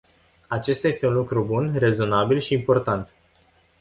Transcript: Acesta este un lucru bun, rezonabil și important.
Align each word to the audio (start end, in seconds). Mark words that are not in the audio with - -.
Acesta 0.47 0.87
este 0.87 1.07
un 1.07 1.13
lucru 1.13 1.43
bun, 1.45 1.75
rezonabil 1.77 2.39
și 2.39 2.53
important. 2.53 3.09